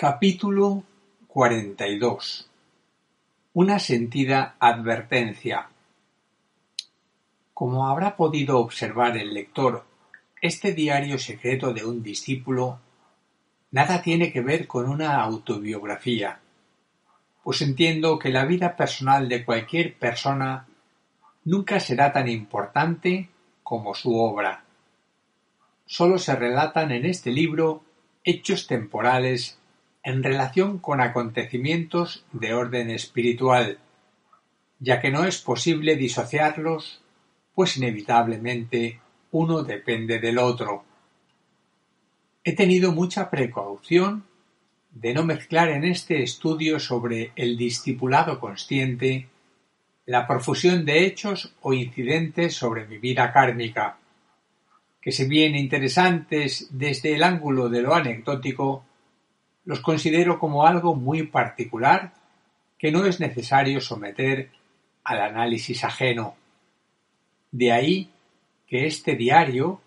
[0.00, 0.82] Capítulo
[1.28, 2.48] cuarenta y dos
[3.52, 5.68] Una sentida advertencia
[7.52, 9.84] Como habrá podido observar el lector,
[10.40, 12.80] este diario secreto de un discípulo
[13.72, 16.40] nada tiene que ver con una autobiografía,
[17.44, 20.66] pues entiendo que la vida personal de cualquier persona
[21.44, 23.28] nunca será tan importante
[23.62, 24.64] como su obra.
[25.84, 27.82] Sólo se relatan en este libro
[28.24, 29.59] hechos temporales
[30.02, 33.78] en relación con acontecimientos de orden espiritual,
[34.78, 37.02] ya que no es posible disociarlos,
[37.54, 39.00] pues inevitablemente
[39.32, 40.84] uno depende del otro.
[42.42, 44.24] He tenido mucha precaución
[44.90, 49.28] de no mezclar en este estudio sobre el discipulado consciente
[50.06, 53.98] la profusión de hechos o incidentes sobre mi vida kármica,
[55.00, 58.84] que si bien interesantes desde el ángulo de lo anecdótico,
[59.64, 62.12] los considero como algo muy particular
[62.78, 64.50] que no es necesario someter
[65.04, 66.34] al análisis ajeno.
[67.50, 68.10] De ahí
[68.66, 69.82] que este diario,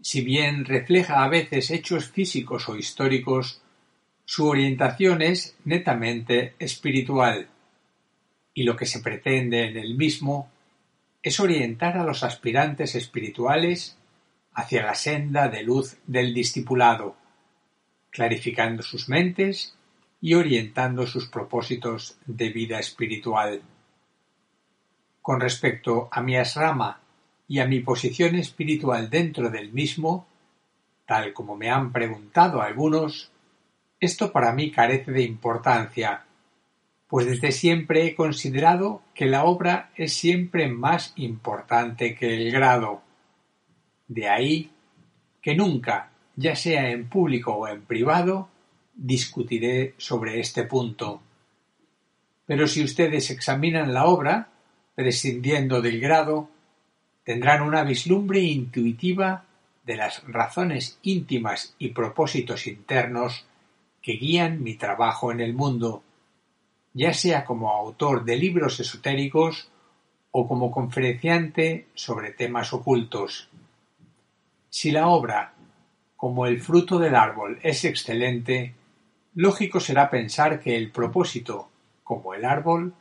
[0.00, 3.60] si bien refleja a veces hechos físicos o históricos,
[4.24, 7.48] su orientación es netamente espiritual,
[8.54, 10.50] y lo que se pretende en el mismo
[11.22, 13.98] es orientar a los aspirantes espirituales
[14.54, 17.16] hacia la senda de luz del discipulado,
[18.10, 19.74] clarificando sus mentes
[20.20, 23.62] y orientando sus propósitos de vida espiritual.
[25.22, 27.00] Con respecto a mi asrama
[27.48, 30.26] y a mi posición espiritual dentro del mismo,
[31.06, 33.30] tal como me han preguntado algunos,
[33.98, 36.24] esto para mí carece de importancia,
[37.08, 43.02] pues desde siempre he considerado que la obra es siempre más importante que el grado.
[44.06, 44.70] De ahí
[45.42, 46.09] que nunca
[46.40, 48.48] ya sea en público o en privado,
[48.94, 51.20] discutiré sobre este punto.
[52.46, 54.48] Pero si ustedes examinan la obra,
[54.94, 56.48] prescindiendo del grado,
[57.24, 59.44] tendrán una vislumbre intuitiva
[59.84, 63.44] de las razones íntimas y propósitos internos
[64.00, 66.02] que guían mi trabajo en el mundo,
[66.94, 69.68] ya sea como autor de libros esotéricos
[70.30, 73.50] o como conferenciante sobre temas ocultos.
[74.70, 75.54] Si la obra
[76.20, 78.74] como el fruto del árbol es excelente,
[79.36, 81.70] lógico será pensar que el propósito,
[82.04, 82.92] como el árbol,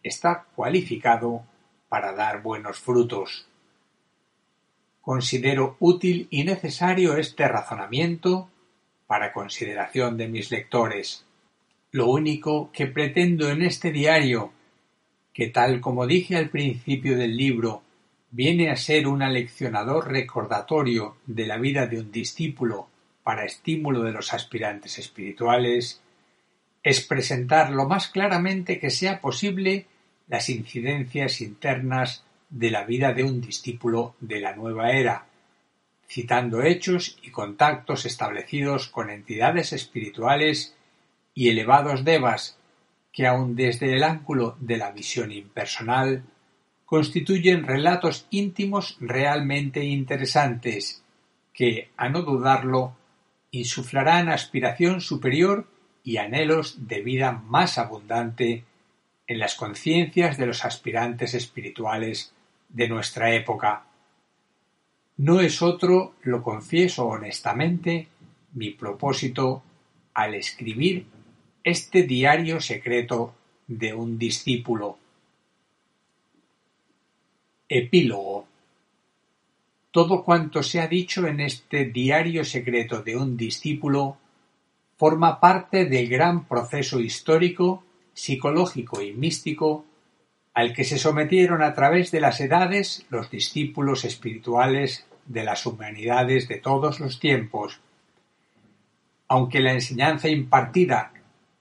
[0.00, 1.42] está cualificado
[1.88, 3.48] para dar buenos frutos.
[5.00, 8.48] Considero útil y necesario este razonamiento
[9.08, 11.26] para consideración de mis lectores.
[11.90, 14.52] Lo único que pretendo en este diario,
[15.32, 17.82] que tal como dije al principio del libro,
[18.32, 22.88] viene a ser un aleccionador recordatorio de la vida de un discípulo
[23.22, 26.00] para estímulo de los aspirantes espirituales,
[26.82, 29.86] es presentar lo más claramente que sea posible
[30.28, 35.26] las incidencias internas de la vida de un discípulo de la nueva era,
[36.08, 40.74] citando hechos y contactos establecidos con entidades espirituales
[41.34, 42.58] y elevados devas
[43.12, 46.24] que aun desde el ángulo de la visión impersonal
[46.92, 51.02] constituyen relatos íntimos realmente interesantes,
[51.54, 52.94] que, a no dudarlo,
[53.50, 55.66] insuflarán aspiración superior
[56.04, 58.64] y anhelos de vida más abundante
[59.26, 62.34] en las conciencias de los aspirantes espirituales
[62.68, 63.86] de nuestra época.
[65.16, 68.08] No es otro, lo confieso honestamente,
[68.52, 69.62] mi propósito
[70.12, 71.06] al escribir
[71.64, 73.34] este diario secreto
[73.66, 74.98] de un discípulo.
[77.74, 78.46] Epílogo
[79.92, 84.18] Todo cuanto se ha dicho en este diario secreto de un discípulo
[84.98, 87.82] forma parte del gran proceso histórico,
[88.12, 89.86] psicológico y místico
[90.52, 96.48] al que se sometieron a través de las edades los discípulos espirituales de las humanidades
[96.48, 97.80] de todos los tiempos.
[99.28, 101.14] Aunque la enseñanza impartida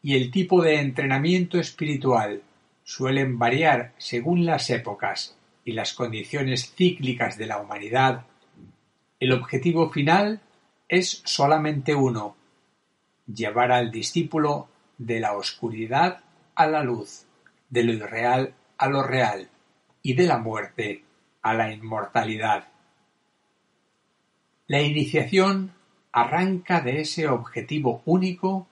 [0.03, 2.41] y el tipo de entrenamiento espiritual
[2.83, 8.25] suelen variar según las épocas y las condiciones cíclicas de la humanidad,
[9.19, 10.41] el objetivo final
[10.89, 12.35] es solamente uno,
[13.27, 14.67] llevar al discípulo
[14.97, 16.23] de la oscuridad
[16.55, 17.25] a la luz,
[17.69, 19.47] de lo irreal a lo real
[20.01, 21.03] y de la muerte
[21.43, 22.67] a la inmortalidad.
[24.67, 25.73] La iniciación
[26.11, 28.67] arranca de ese objetivo único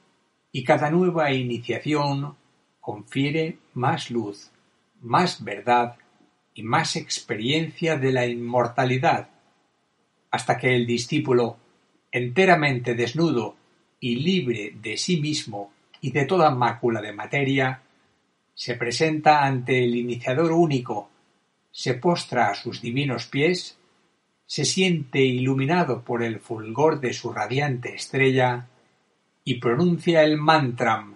[0.52, 2.36] y cada nueva iniciación
[2.82, 4.52] confiere más luz,
[5.02, 5.96] más verdad
[6.54, 9.30] y más experiencia de la inmortalidad,
[10.32, 11.58] hasta que el discípulo,
[12.12, 13.56] enteramente desnudo
[14.00, 17.82] y libre de sí mismo y de toda mácula de materia,
[18.54, 21.10] se presenta ante el iniciador único,
[21.72, 23.78] se postra a sus divinos pies,
[24.46, 28.68] se siente iluminado por el fulgor de su radiante estrella
[29.44, 31.16] y pronuncia el mantram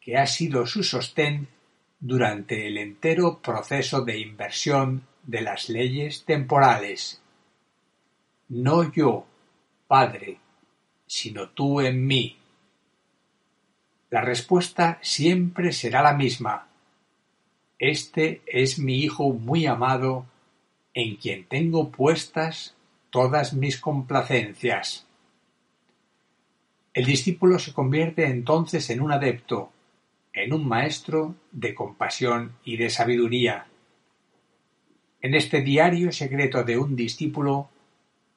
[0.00, 1.48] que ha sido su sostén
[1.98, 7.20] durante el entero proceso de inversión de las leyes temporales.
[8.48, 9.26] No yo,
[9.86, 10.38] Padre,
[11.06, 12.36] sino tú en mí.
[14.10, 16.68] La respuesta siempre será la misma.
[17.78, 20.26] Este es mi Hijo muy amado,
[20.94, 22.74] en quien tengo puestas
[23.10, 25.06] todas mis complacencias.
[26.94, 29.70] El discípulo se convierte entonces en un adepto,
[30.36, 33.66] en un maestro de compasión y de sabiduría.
[35.22, 37.70] En este diario secreto de un discípulo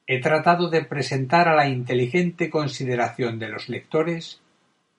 [0.07, 4.41] he tratado de presentar a la inteligente consideración de los lectores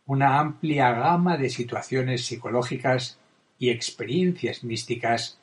[0.05, 3.19] una amplia gama de situaciones psicológicas
[3.59, 5.41] y experiencias místicas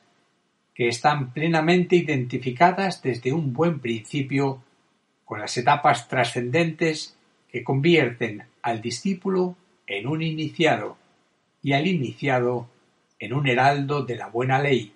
[0.74, 4.62] que están plenamente identificadas desde un buen principio
[5.24, 7.16] con las etapas trascendentes
[7.50, 9.56] que convierten al discípulo
[9.86, 10.96] en un iniciado
[11.62, 12.68] y al iniciado
[13.18, 14.94] en un heraldo de la buena ley,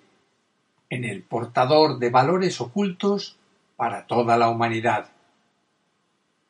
[0.89, 3.37] en el portador de valores ocultos
[3.75, 5.09] para toda la humanidad.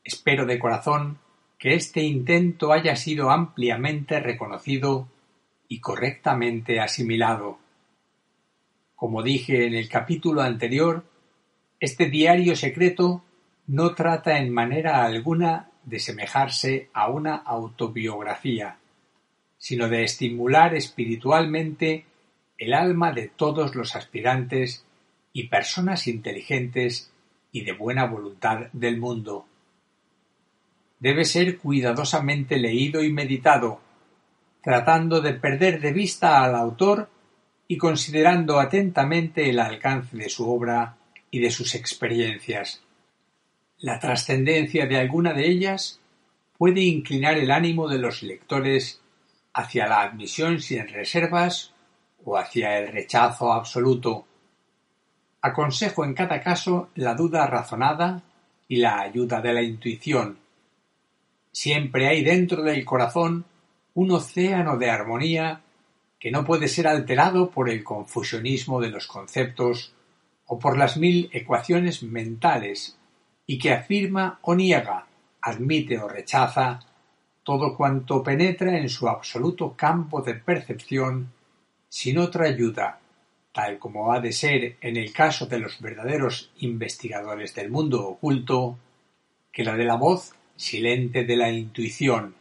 [0.03, 1.19] Espero de corazón
[1.57, 5.07] que este intento haya sido ampliamente reconocido
[5.69, 7.57] y correctamente asimilado.
[8.95, 11.05] Como dije en el capítulo anterior,
[11.79, 13.23] este diario secreto
[13.67, 18.77] no trata en manera alguna de semejarse a una autobiografía,
[19.63, 22.03] sino de estimular espiritualmente
[22.57, 24.83] el alma de todos los aspirantes
[25.31, 27.13] y personas inteligentes
[27.53, 29.45] y de buena voluntad del mundo.
[30.99, 33.79] Debe ser cuidadosamente leído y meditado,
[34.61, 37.09] tratando de perder de vista al autor
[37.65, 40.97] y considerando atentamente el alcance de su obra
[41.31, 42.83] y de sus experiencias.
[43.77, 46.01] La trascendencia de alguna de ellas
[46.57, 48.99] puede inclinar el ánimo de los lectores
[49.53, 51.73] hacia la admisión sin reservas
[52.25, 54.25] o hacia el rechazo absoluto.
[55.41, 58.23] Aconsejo en cada caso la duda razonada
[58.67, 60.39] y la ayuda de la intuición.
[61.51, 63.45] Siempre hay dentro del corazón
[63.93, 65.61] un océano de armonía
[66.19, 69.93] que no puede ser alterado por el confusionismo de los conceptos
[70.47, 72.97] o por las mil ecuaciones mentales
[73.45, 75.05] y que afirma o niega,
[75.41, 76.79] admite o rechaza
[77.43, 81.31] todo cuanto penetra en su absoluto campo de percepción
[81.89, 82.99] sin otra ayuda,
[83.51, 88.77] tal como ha de ser en el caso de los verdaderos investigadores del mundo oculto,
[89.51, 92.35] que la de la voz silente de la intuición.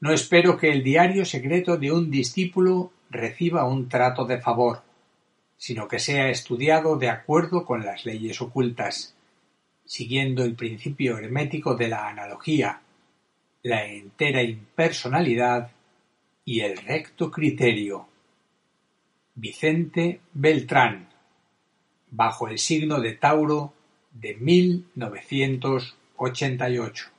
[0.00, 4.82] No espero que el diario secreto de un discípulo reciba un trato de favor,
[5.56, 9.14] sino que sea estudiado de acuerdo con las leyes ocultas,
[9.86, 12.82] siguiendo el principio hermético de la analogía,
[13.64, 15.72] la entera impersonalidad
[16.44, 18.06] y el recto criterio.
[19.34, 21.08] Vicente Beltrán,
[22.10, 23.72] bajo el signo de Tauro
[24.12, 27.13] de 1988.